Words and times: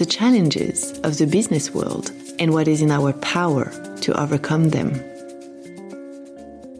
the 0.00 0.06
challenges 0.06 0.98
of 1.00 1.18
the 1.18 1.26
business 1.26 1.74
world, 1.74 2.10
and 2.38 2.54
what 2.54 2.66
is 2.66 2.80
in 2.80 2.90
our 2.90 3.12
power 3.12 3.66
to 4.00 4.18
overcome 4.18 4.70
them. 4.70 4.88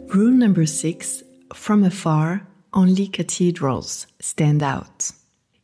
Rule 0.07 0.31
number 0.31 0.65
six 0.65 1.21
from 1.53 1.83
afar, 1.83 2.41
only 2.73 3.05
cathedrals 3.07 4.07
stand 4.19 4.63
out. 4.63 5.11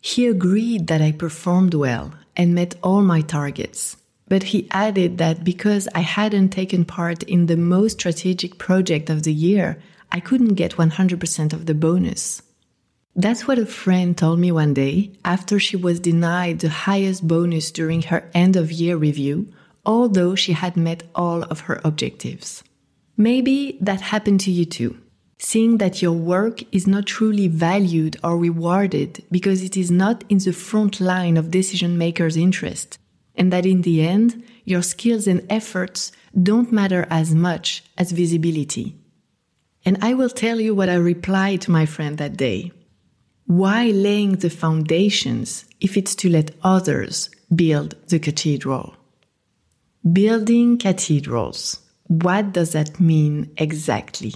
He 0.03 0.27
agreed 0.27 0.85
that 0.85 1.01
I 1.01 1.11
performed 1.11 1.73
well 1.73 2.13
and 2.35 2.53
met 2.53 2.75
all 2.83 3.01
my 3.01 3.21
targets. 3.21 3.97
But 4.27 4.43
he 4.43 4.67
added 4.69 5.17
that 5.17 5.43
because 5.43 5.87
I 5.95 6.01
hadn't 6.01 6.49
taken 6.49 6.85
part 6.85 7.23
in 7.23 7.47
the 7.47 7.57
most 7.57 7.93
strategic 7.93 8.59
project 8.59 9.09
of 9.09 9.23
the 9.23 9.33
year, 9.33 9.81
I 10.11 10.19
couldn't 10.19 10.59
get 10.61 10.73
100% 10.73 11.53
of 11.53 11.65
the 11.65 11.73
bonus. 11.73 12.43
That's 13.19 13.47
what 13.47 13.57
a 13.57 13.65
friend 13.65 14.15
told 14.15 14.37
me 14.37 14.51
one 14.51 14.75
day 14.75 15.11
after 15.25 15.59
she 15.59 15.75
was 15.75 15.99
denied 15.99 16.59
the 16.59 16.69
highest 16.69 17.27
bonus 17.27 17.71
during 17.71 18.03
her 18.03 18.29
end 18.35 18.55
of 18.55 18.71
year 18.71 18.95
review, 18.95 19.51
although 19.83 20.35
she 20.35 20.53
had 20.53 20.77
met 20.77 21.01
all 21.15 21.41
of 21.41 21.61
her 21.61 21.81
objectives. 21.83 22.63
Maybe 23.17 23.79
that 23.81 24.01
happened 24.01 24.41
to 24.41 24.51
you 24.51 24.65
too. 24.65 24.99
Seeing 25.39 25.79
that 25.79 25.99
your 25.99 26.11
work 26.11 26.61
is 26.71 26.85
not 26.85 27.07
truly 27.07 27.47
valued 27.47 28.17
or 28.23 28.37
rewarded 28.37 29.23
because 29.31 29.63
it 29.63 29.75
is 29.75 29.89
not 29.89 30.23
in 30.29 30.37
the 30.37 30.53
front 30.53 31.01
line 31.01 31.37
of 31.37 31.49
decision 31.49 31.97
makers' 31.97 32.37
interest, 32.37 32.99
and 33.33 33.51
that 33.51 33.65
in 33.65 33.81
the 33.81 34.05
end, 34.05 34.43
your 34.63 34.83
skills 34.83 35.25
and 35.25 35.43
efforts 35.49 36.11
don't 36.39 36.71
matter 36.71 37.07
as 37.09 37.33
much 37.33 37.83
as 37.97 38.11
visibility. 38.11 38.95
And 39.83 39.97
I 40.03 40.13
will 40.13 40.29
tell 40.29 40.59
you 40.59 40.75
what 40.75 40.89
I 40.89 40.95
replied 40.95 41.61
to 41.61 41.71
my 41.71 41.87
friend 41.87 42.19
that 42.19 42.37
day. 42.37 42.73
Why 43.47 43.91
laying 43.91 44.33
the 44.33 44.49
foundations 44.49 45.63
if 45.79 45.95
it's 45.95 46.15
to 46.15 46.29
let 46.29 46.51
others 46.63 47.29
build 47.55 47.95
the 48.09 48.19
cathedral? 48.19 48.93
Building 50.11 50.77
cathedrals. 50.77 51.79
What 52.07 52.51
does 52.51 52.73
that 52.73 52.99
mean 52.99 53.53
exactly? 53.55 54.33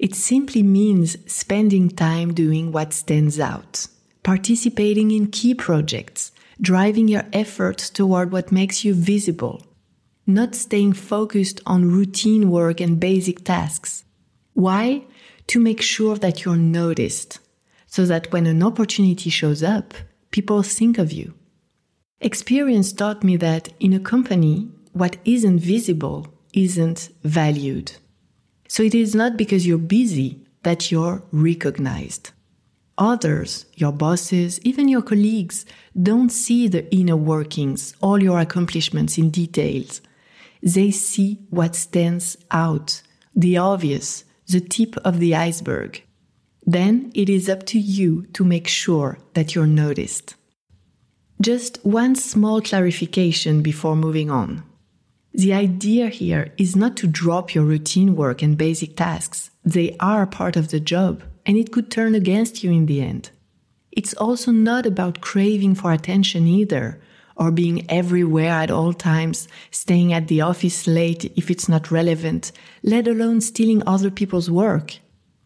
It 0.00 0.16
simply 0.16 0.64
means 0.64 1.16
spending 1.32 1.90
time 1.90 2.34
doing 2.34 2.72
what 2.72 2.92
stands 2.92 3.38
out, 3.38 3.86
participating 4.24 5.12
in 5.12 5.28
key 5.28 5.54
projects, 5.54 6.32
driving 6.60 7.06
your 7.06 7.26
efforts 7.32 7.88
toward 7.88 8.32
what 8.32 8.50
makes 8.50 8.84
you 8.84 8.94
visible, 8.94 9.64
not 10.26 10.56
staying 10.56 10.94
focused 10.94 11.60
on 11.66 11.92
routine 11.92 12.50
work 12.50 12.80
and 12.80 12.98
basic 12.98 13.44
tasks. 13.44 14.02
Why? 14.54 15.04
To 15.48 15.60
make 15.60 15.80
sure 15.80 16.16
that 16.16 16.44
you're 16.44 16.56
noticed 16.56 17.38
so 17.94 18.04
that 18.04 18.32
when 18.32 18.44
an 18.44 18.60
opportunity 18.60 19.30
shows 19.30 19.62
up, 19.62 19.94
people 20.32 20.64
think 20.64 20.98
of 20.98 21.12
you. 21.12 21.32
Experience 22.20 22.92
taught 22.92 23.22
me 23.22 23.36
that 23.36 23.68
in 23.78 23.92
a 23.92 24.00
company, 24.00 24.68
what 24.92 25.16
isn't 25.24 25.60
visible 25.60 26.26
isn't 26.52 27.10
valued. 27.22 27.92
So 28.66 28.82
it 28.82 28.96
is 28.96 29.14
not 29.14 29.36
because 29.36 29.64
you're 29.64 29.78
busy 29.78 30.40
that 30.64 30.90
you're 30.90 31.22
recognized. 31.30 32.32
Others, 32.98 33.66
your 33.76 33.92
bosses, 33.92 34.60
even 34.62 34.88
your 34.88 35.02
colleagues, 35.02 35.64
don't 36.10 36.30
see 36.30 36.66
the 36.66 36.92
inner 36.92 37.16
workings, 37.16 37.94
all 38.00 38.20
your 38.20 38.40
accomplishments 38.40 39.18
in 39.18 39.30
details. 39.30 40.00
They 40.60 40.90
see 40.90 41.38
what 41.48 41.76
stands 41.76 42.36
out, 42.50 43.02
the 43.36 43.56
obvious, 43.56 44.24
the 44.48 44.60
tip 44.60 44.96
of 45.04 45.20
the 45.20 45.36
iceberg. 45.36 46.03
Then 46.66 47.12
it 47.14 47.28
is 47.28 47.48
up 47.48 47.66
to 47.66 47.78
you 47.78 48.26
to 48.32 48.44
make 48.44 48.66
sure 48.66 49.18
that 49.34 49.54
you're 49.54 49.66
noticed. 49.66 50.34
Just 51.40 51.84
one 51.84 52.14
small 52.14 52.60
clarification 52.60 53.60
before 53.60 53.96
moving 53.96 54.30
on. 54.30 54.62
The 55.32 55.52
idea 55.52 56.08
here 56.08 56.52
is 56.56 56.76
not 56.76 56.96
to 56.98 57.06
drop 57.06 57.54
your 57.54 57.64
routine 57.64 58.14
work 58.14 58.40
and 58.40 58.56
basic 58.56 58.96
tasks. 58.96 59.50
They 59.64 59.96
are 59.98 60.26
part 60.26 60.56
of 60.56 60.68
the 60.68 60.78
job, 60.80 61.22
and 61.44 61.56
it 61.56 61.72
could 61.72 61.90
turn 61.90 62.14
against 62.14 62.62
you 62.62 62.70
in 62.70 62.86
the 62.86 63.02
end. 63.02 63.30
It's 63.90 64.14
also 64.14 64.52
not 64.52 64.86
about 64.86 65.20
craving 65.20 65.74
for 65.74 65.92
attention 65.92 66.46
either, 66.46 67.00
or 67.36 67.50
being 67.50 67.84
everywhere 67.90 68.50
at 68.50 68.70
all 68.70 68.92
times, 68.92 69.48
staying 69.70 70.12
at 70.12 70.28
the 70.28 70.40
office 70.40 70.86
late 70.86 71.32
if 71.36 71.50
it's 71.50 71.68
not 71.68 71.90
relevant, 71.90 72.52
let 72.82 73.08
alone 73.08 73.40
stealing 73.40 73.82
other 73.86 74.10
people's 74.10 74.50
work. 74.50 74.98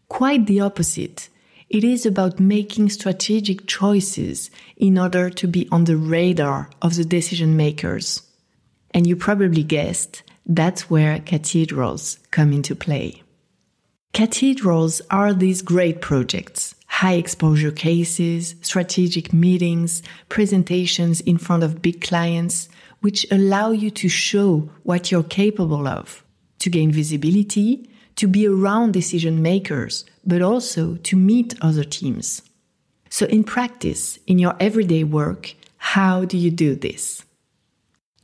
Quite 0.09 0.47
the 0.47 0.59
opposite. 0.59 1.29
It 1.69 1.83
is 1.83 2.05
about 2.05 2.39
making 2.39 2.89
strategic 2.89 3.67
choices 3.67 4.49
in 4.75 4.97
order 4.97 5.29
to 5.29 5.47
be 5.47 5.67
on 5.71 5.85
the 5.85 5.97
radar 5.97 6.69
of 6.81 6.95
the 6.95 7.05
decision 7.05 7.55
makers. 7.55 8.23
And 8.91 9.05
you 9.05 9.15
probably 9.15 9.63
guessed 9.63 10.23
that's 10.47 10.89
where 10.89 11.19
cathedrals 11.19 12.17
come 12.31 12.51
into 12.51 12.75
play. 12.75 13.21
Cathedrals 14.13 14.99
are 15.11 15.31
these 15.31 15.61
great 15.61 16.01
projects, 16.01 16.73
high 16.87 17.13
exposure 17.13 17.71
cases, 17.71 18.55
strategic 18.61 19.31
meetings, 19.31 20.01
presentations 20.27 21.21
in 21.21 21.37
front 21.37 21.61
of 21.61 21.83
big 21.83 22.01
clients, 22.01 22.67
which 23.01 23.27
allow 23.31 23.69
you 23.69 23.91
to 23.91 24.09
show 24.09 24.71
what 24.81 25.11
you're 25.11 25.23
capable 25.23 25.87
of, 25.87 26.23
to 26.57 26.71
gain 26.71 26.91
visibility, 26.91 27.87
to 28.19 28.27
be 28.27 28.45
around 28.45 28.91
decision 28.91 29.41
makers, 29.41 30.03
but 30.25 30.41
also 30.41 30.95
to 30.97 31.15
meet 31.15 31.55
other 31.61 31.85
teams. 31.85 32.41
So 33.09 33.25
in 33.27 33.45
practice, 33.45 34.19
in 34.27 34.37
your 34.37 34.57
everyday 34.59 35.05
work, 35.05 35.55
how 35.77 36.25
do 36.25 36.37
you 36.37 36.51
do 36.51 36.75
this? 36.75 37.23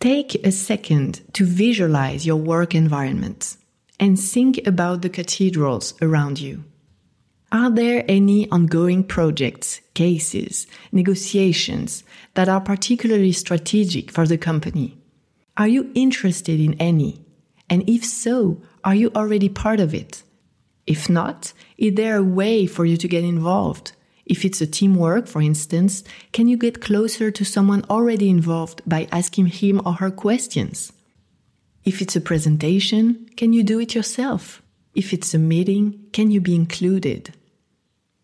Take 0.01 0.35
a 0.45 0.51
second 0.51 1.21
to 1.31 1.45
visualize 1.45 2.25
your 2.25 2.35
work 2.35 2.75
environment 2.75 3.55
and 3.97 4.19
think 4.19 4.59
about 4.67 5.01
the 5.01 5.09
cathedrals 5.09 5.93
around 6.01 6.41
you. 6.41 6.65
Are 7.53 7.69
there 7.69 8.03
any 8.09 8.51
ongoing 8.51 9.01
projects, 9.01 9.79
cases, 9.93 10.67
negotiations 10.91 12.03
that 12.33 12.49
are 12.49 12.59
particularly 12.59 13.31
strategic 13.31 14.11
for 14.11 14.27
the 14.27 14.37
company? 14.37 14.97
Are 15.55 15.69
you 15.69 15.89
interested 15.95 16.59
in 16.59 16.73
any? 16.81 17.21
And 17.69 17.89
if 17.89 18.03
so, 18.03 18.61
are 18.85 18.95
you 18.95 19.11
already 19.15 19.49
part 19.49 19.79
of 19.79 19.93
it? 19.93 20.21
If 20.85 21.09
not, 21.09 21.51
is 21.77 21.95
there 21.95 22.17
a 22.17 22.23
way 22.23 22.67
for 22.67 22.85
you 22.85 22.97
to 22.97 23.07
get 23.07 23.23
involved? 23.23 23.93
If 24.27 24.45
it's 24.45 24.61
a 24.61 24.67
teamwork, 24.67 25.27
for 25.27 25.41
instance, 25.41 26.03
can 26.31 26.47
you 26.47 26.55
get 26.55 26.81
closer 26.81 27.31
to 27.31 27.43
someone 27.43 27.83
already 27.89 28.29
involved 28.29 28.83
by 28.85 29.07
asking 29.11 29.47
him 29.47 29.81
or 29.85 29.93
her 29.93 30.11
questions? 30.11 30.93
If 31.83 32.01
it's 32.01 32.15
a 32.15 32.21
presentation, 32.21 33.27
can 33.35 33.53
you 33.53 33.63
do 33.63 33.79
it 33.79 33.95
yourself? 33.95 34.61
If 34.93 35.13
it's 35.13 35.33
a 35.33 35.39
meeting, 35.39 36.05
can 36.13 36.29
you 36.29 36.39
be 36.39 36.55
included? 36.55 37.33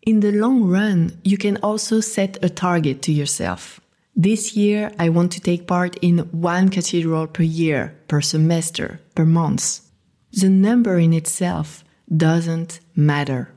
In 0.02 0.20
the 0.20 0.32
long 0.32 0.64
run, 0.64 1.18
you 1.24 1.38
can 1.38 1.56
also 1.58 2.00
set 2.00 2.38
a 2.42 2.48
target 2.48 3.02
to 3.02 3.12
yourself. 3.12 3.80
This 4.14 4.56
year, 4.56 4.92
I 4.98 5.08
want 5.08 5.32
to 5.32 5.40
take 5.40 5.66
part 5.66 5.96
in 6.02 6.18
one 6.30 6.68
cathedral 6.68 7.26
per 7.26 7.44
year, 7.44 7.96
per 8.08 8.20
semester, 8.20 9.00
per 9.14 9.24
month 9.24 9.80
the 10.32 10.48
number 10.48 10.98
in 10.98 11.12
itself 11.12 11.84
doesn't 12.14 12.80
matter. 12.96 13.52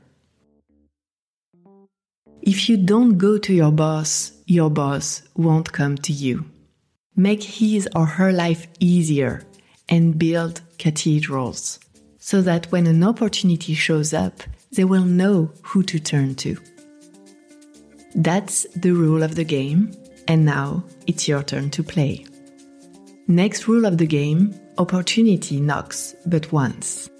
If 2.42 2.68
you 2.68 2.76
don't 2.76 3.18
go 3.18 3.38
to 3.38 3.52
your 3.52 3.72
boss, 3.72 4.32
your 4.46 4.70
boss 4.70 5.22
won't 5.34 5.72
come 5.72 5.96
to 5.98 6.12
you. 6.12 6.44
Make 7.16 7.42
his 7.42 7.88
or 7.94 8.06
her 8.06 8.32
life 8.32 8.68
easier 8.78 9.42
and 9.88 10.18
build 10.18 10.60
cathedrals 10.78 11.80
so 12.18 12.42
that 12.42 12.70
when 12.70 12.86
an 12.86 13.02
opportunity 13.02 13.74
shows 13.74 14.12
up, 14.12 14.42
they 14.72 14.84
will 14.84 15.04
know 15.04 15.50
who 15.62 15.82
to 15.84 15.98
turn 15.98 16.34
to. 16.36 16.56
That's 18.14 18.66
the 18.74 18.92
rule 18.92 19.22
of 19.22 19.34
the 19.34 19.44
game, 19.44 19.92
and 20.28 20.44
now 20.44 20.84
it's 21.06 21.28
your 21.28 21.42
turn 21.42 21.70
to 21.70 21.82
play. 21.82 22.26
Next 23.28 23.66
rule 23.66 23.86
of 23.86 23.98
the 23.98 24.06
game 24.06 24.54
opportunity 24.78 25.58
knocks 25.58 26.14
but 26.26 26.52
once. 26.52 27.10